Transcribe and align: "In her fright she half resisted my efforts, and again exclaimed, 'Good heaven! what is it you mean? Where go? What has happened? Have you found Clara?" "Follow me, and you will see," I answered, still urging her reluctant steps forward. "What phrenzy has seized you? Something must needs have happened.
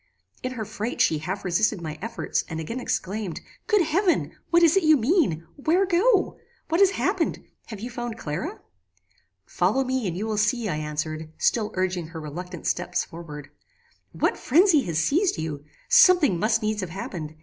"In 0.41 0.53
her 0.53 0.65
fright 0.65 0.99
she 0.99 1.19
half 1.19 1.45
resisted 1.45 1.79
my 1.79 1.99
efforts, 2.01 2.43
and 2.49 2.59
again 2.59 2.79
exclaimed, 2.79 3.39
'Good 3.67 3.83
heaven! 3.83 4.35
what 4.49 4.63
is 4.63 4.75
it 4.75 4.81
you 4.81 4.97
mean? 4.97 5.45
Where 5.57 5.85
go? 5.85 6.39
What 6.69 6.81
has 6.81 6.89
happened? 6.97 7.43
Have 7.67 7.81
you 7.81 7.91
found 7.91 8.17
Clara?" 8.17 8.61
"Follow 9.45 9.83
me, 9.83 10.07
and 10.07 10.17
you 10.17 10.25
will 10.25 10.37
see," 10.39 10.67
I 10.67 10.77
answered, 10.77 11.31
still 11.37 11.69
urging 11.75 12.07
her 12.07 12.19
reluctant 12.19 12.65
steps 12.65 13.05
forward. 13.05 13.51
"What 14.11 14.39
phrenzy 14.39 14.81
has 14.85 14.97
seized 14.97 15.37
you? 15.37 15.65
Something 15.87 16.39
must 16.39 16.63
needs 16.63 16.81
have 16.81 16.89
happened. 16.89 17.35